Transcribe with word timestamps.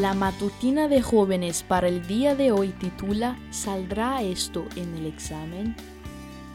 La 0.00 0.14
matutina 0.14 0.88
de 0.88 1.02
jóvenes 1.02 1.62
para 1.62 1.86
el 1.86 2.06
día 2.06 2.34
de 2.34 2.52
hoy 2.52 2.68
titula 2.68 3.38
¿Saldrá 3.50 4.22
esto 4.22 4.64
en 4.74 4.94
el 4.94 5.04
examen? 5.04 5.76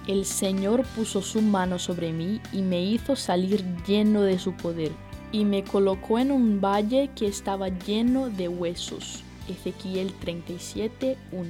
El 0.07 0.25
Señor 0.25 0.83
puso 0.95 1.21
su 1.21 1.43
mano 1.43 1.77
sobre 1.77 2.11
mí 2.11 2.41
y 2.51 2.63
me 2.63 2.81
hizo 2.81 3.15
salir 3.15 3.63
lleno 3.85 4.23
de 4.23 4.39
su 4.39 4.53
poder, 4.53 4.91
y 5.31 5.45
me 5.45 5.63
colocó 5.63 6.17
en 6.17 6.31
un 6.31 6.59
valle 6.59 7.11
que 7.15 7.27
estaba 7.27 7.69
lleno 7.69 8.31
de 8.31 8.47
huesos. 8.47 9.23
Ezequiel 9.47 10.11
37, 10.13 11.15
1. 11.31 11.49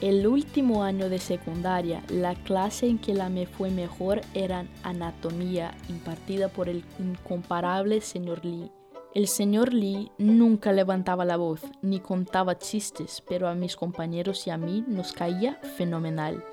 El 0.00 0.26
último 0.26 0.82
año 0.82 1.08
de 1.08 1.20
secundaria, 1.20 2.02
la 2.08 2.34
clase 2.34 2.88
en 2.88 2.98
que 2.98 3.14
la 3.14 3.28
me 3.28 3.46
fue 3.46 3.70
mejor 3.70 4.20
era 4.34 4.66
anatomía, 4.82 5.76
impartida 5.88 6.48
por 6.48 6.68
el 6.68 6.82
incomparable 6.98 8.00
señor 8.00 8.44
Lee. 8.44 8.72
El 9.12 9.26
señor 9.26 9.74
Lee 9.74 10.12
nunca 10.18 10.72
levantaba 10.72 11.24
la 11.24 11.36
voz 11.36 11.62
ni 11.82 11.98
contaba 11.98 12.58
chistes, 12.58 13.22
pero 13.28 13.48
a 13.48 13.54
mis 13.54 13.74
compañeros 13.74 14.46
y 14.46 14.50
a 14.50 14.56
mí 14.56 14.84
nos 14.86 15.12
caía 15.12 15.54
fenomenal. 15.76 16.44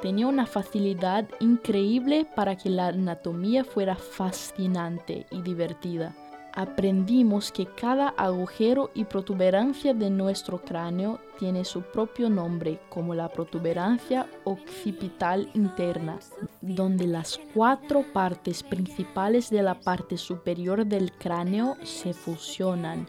Tenía 0.00 0.28
una 0.28 0.46
facilidad 0.46 1.26
increíble 1.40 2.24
para 2.36 2.56
que 2.56 2.70
la 2.70 2.88
anatomía 2.88 3.64
fuera 3.64 3.96
fascinante 3.96 5.26
y 5.30 5.42
divertida 5.42 6.14
aprendimos 6.54 7.50
que 7.50 7.66
cada 7.66 8.08
agujero 8.10 8.90
y 8.94 9.04
protuberancia 9.04 9.92
de 9.92 10.08
nuestro 10.08 10.58
cráneo 10.62 11.18
tiene 11.38 11.64
su 11.64 11.82
propio 11.82 12.30
nombre, 12.30 12.80
como 12.88 13.14
la 13.14 13.28
protuberancia 13.28 14.28
occipital 14.44 15.50
interna, 15.54 16.18
donde 16.60 17.06
las 17.06 17.40
cuatro 17.52 18.04
partes 18.12 18.62
principales 18.62 19.50
de 19.50 19.62
la 19.62 19.80
parte 19.80 20.16
superior 20.16 20.86
del 20.86 21.12
cráneo 21.12 21.76
se 21.82 22.12
fusionan, 22.12 23.08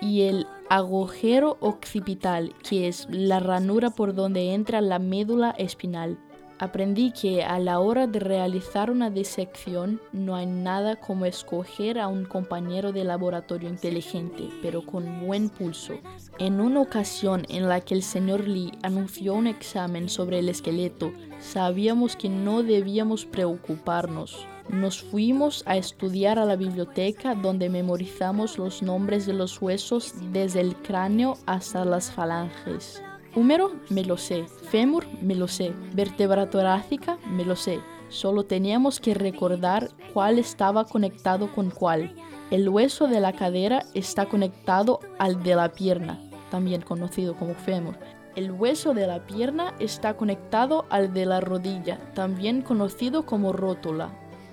y 0.00 0.22
el 0.22 0.46
agujero 0.70 1.58
occipital, 1.60 2.54
que 2.68 2.88
es 2.88 3.06
la 3.10 3.40
ranura 3.40 3.90
por 3.90 4.14
donde 4.14 4.54
entra 4.54 4.80
la 4.80 4.98
médula 4.98 5.50
espinal. 5.58 6.18
Aprendí 6.60 7.12
que 7.12 7.44
a 7.44 7.60
la 7.60 7.78
hora 7.78 8.08
de 8.08 8.18
realizar 8.18 8.90
una 8.90 9.10
disección 9.10 10.00
no 10.12 10.34
hay 10.34 10.46
nada 10.46 10.96
como 10.96 11.24
escoger 11.24 12.00
a 12.00 12.08
un 12.08 12.24
compañero 12.24 12.90
de 12.90 13.04
laboratorio 13.04 13.68
inteligente, 13.68 14.48
pero 14.60 14.84
con 14.84 15.24
buen 15.24 15.50
pulso. 15.50 15.94
En 16.40 16.60
una 16.60 16.80
ocasión 16.80 17.44
en 17.48 17.68
la 17.68 17.80
que 17.80 17.94
el 17.94 18.02
señor 18.02 18.48
Lee 18.48 18.72
anunció 18.82 19.34
un 19.34 19.46
examen 19.46 20.08
sobre 20.08 20.40
el 20.40 20.48
esqueleto, 20.48 21.12
sabíamos 21.38 22.16
que 22.16 22.28
no 22.28 22.64
debíamos 22.64 23.24
preocuparnos. 23.24 24.44
Nos 24.68 25.00
fuimos 25.00 25.62
a 25.64 25.76
estudiar 25.76 26.40
a 26.40 26.44
la 26.44 26.56
biblioteca 26.56 27.36
donde 27.36 27.70
memorizamos 27.70 28.58
los 28.58 28.82
nombres 28.82 29.26
de 29.26 29.32
los 29.32 29.62
huesos 29.62 30.12
desde 30.32 30.60
el 30.60 30.74
cráneo 30.74 31.38
hasta 31.46 31.84
las 31.84 32.10
falanges. 32.10 33.00
Húmero, 33.38 33.70
me 33.88 34.02
lo 34.04 34.16
sé. 34.16 34.46
Fémur, 34.48 35.06
me 35.22 35.36
lo 35.36 35.46
sé. 35.46 35.72
Vértebra 35.94 36.50
torácica, 36.50 37.18
me 37.30 37.44
lo 37.44 37.54
sé. 37.54 37.78
Solo 38.08 38.46
teníamos 38.46 38.98
que 38.98 39.14
recordar 39.14 39.90
cuál 40.12 40.40
estaba 40.40 40.84
conectado 40.84 41.54
con 41.54 41.70
cuál. 41.70 42.16
El 42.50 42.68
hueso 42.68 43.06
de 43.06 43.20
la 43.20 43.32
cadera 43.32 43.84
está 43.94 44.26
conectado 44.26 44.98
al 45.20 45.44
de 45.44 45.54
la 45.54 45.70
pierna, 45.70 46.18
también 46.50 46.82
conocido 46.82 47.36
como 47.36 47.54
fémur. 47.54 47.96
El 48.34 48.50
hueso 48.50 48.92
de 48.92 49.06
la 49.06 49.24
pierna 49.24 49.72
está 49.78 50.16
conectado 50.16 50.86
al 50.90 51.14
de 51.14 51.24
la 51.24 51.40
rodilla, 51.40 52.00
también 52.14 52.62
conocido 52.62 53.24
como 53.24 53.52
rótula, 53.52 54.10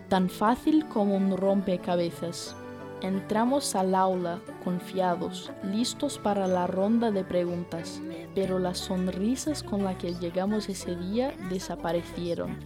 tan 0.09 0.30
fácil 0.30 0.86
como 0.90 1.16
un 1.16 1.36
rompecabezas. 1.36 2.56
Entramos 3.02 3.74
al 3.74 3.96
aula 3.96 4.42
confiados, 4.66 5.52
listos 5.64 6.18
para 6.18 6.48
la 6.48 6.68
ronda 6.68 7.12
de 7.12 7.24
preguntas, 7.24 8.02
pero 8.34 8.59
las 8.59 8.80
sonrisas 8.80 9.64
con 9.64 9.86
las 9.86 9.96
que 9.96 10.16
llegamos 10.16 10.68
ese 10.68 10.96
día 10.96 11.34
desaparecieron. 11.50 12.58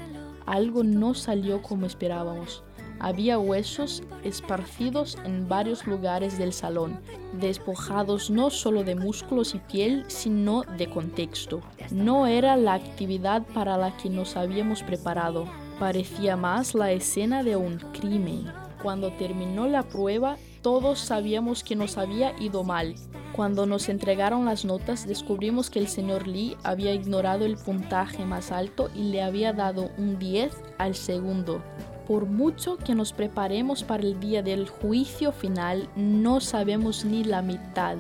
Algo 0.48 0.84
no 0.84 1.14
salió 1.14 1.62
como 1.62 1.86
esperábamos. 1.86 2.64
Había 3.02 3.38
huesos 3.38 4.02
esparcidos 4.24 5.18
en 5.24 5.48
varios 5.48 5.86
lugares 5.86 6.38
del 6.38 6.54
salón, 6.54 7.00
despojados 7.34 8.30
no 8.30 8.50
solo 8.50 8.84
de 8.84 8.96
músculos 8.96 9.54
y 9.54 9.60
piel, 9.60 10.06
sino 10.08 10.64
de 10.78 10.90
contexto. 10.90 11.62
No 11.92 12.28
era 12.28 12.58
la 12.58 12.74
actividad 12.74 13.44
para 13.54 13.78
la 13.78 13.96
que 13.98 14.10
nos 14.10 14.36
habíamos 14.36 14.84
preparado, 14.84 15.46
parecía 15.80 16.36
más 16.36 16.74
la 16.76 16.92
escena 16.92 17.44
de 17.44 17.56
un 17.56 17.78
crimen. 17.94 18.52
Cuando 18.82 19.12
terminó 19.12 19.68
la 19.68 19.84
prueba, 19.84 20.38
todos 20.62 21.00
sabíamos 21.00 21.64
que 21.64 21.76
nos 21.76 21.98
había 21.98 22.34
ido 22.40 22.64
mal. 22.64 22.96
Cuando 23.34 23.66
nos 23.66 23.90
entregaron 23.90 24.46
las 24.46 24.66
notas, 24.66 25.08
descubrimos 25.08 25.70
que 25.70 25.80
el 25.80 25.88
señor 25.88 26.28
Lee 26.28 26.58
había 26.64 26.94
ignorado 26.94 27.46
el 27.46 27.58
puntaje 27.58 28.26
más 28.26 28.52
alto 28.52 28.90
y 28.96 29.04
le 29.04 29.22
había 29.22 29.54
dado 29.54 29.92
un 29.98 30.20
10 30.20 30.52
al 30.78 30.96
segundo. 30.96 31.62
Por 32.08 32.26
mucho 32.26 32.78
que 32.78 32.96
nos 32.96 33.14
preparemos 33.14 33.84
para 33.84 34.04
el 34.04 34.20
día 34.20 34.42
del 34.42 34.68
juicio 34.68 35.32
final, 35.32 35.88
no 35.96 36.42
sabemos 36.42 37.06
ni 37.06 37.24
la 37.24 37.42
mitad. 37.42 37.98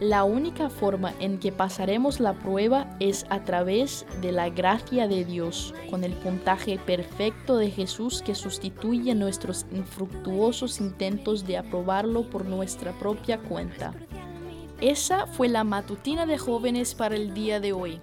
La 0.00 0.24
única 0.24 0.70
forma 0.70 1.12
en 1.20 1.38
que 1.38 1.52
pasaremos 1.52 2.20
la 2.20 2.32
prueba 2.32 2.96
es 3.00 3.26
a 3.28 3.44
través 3.44 4.06
de 4.22 4.32
la 4.32 4.48
gracia 4.48 5.06
de 5.06 5.26
Dios, 5.26 5.74
con 5.90 6.04
el 6.04 6.14
puntaje 6.14 6.78
perfecto 6.78 7.58
de 7.58 7.70
Jesús 7.70 8.22
que 8.22 8.34
sustituye 8.34 9.14
nuestros 9.14 9.66
infructuosos 9.70 10.80
intentos 10.80 11.46
de 11.46 11.58
aprobarlo 11.58 12.22
por 12.30 12.46
nuestra 12.46 12.98
propia 12.98 13.36
cuenta. 13.40 13.92
Esa 14.80 15.26
fue 15.26 15.50
la 15.50 15.64
matutina 15.64 16.24
de 16.24 16.38
jóvenes 16.38 16.94
para 16.94 17.16
el 17.16 17.34
día 17.34 17.60
de 17.60 17.74
hoy. 17.74 18.00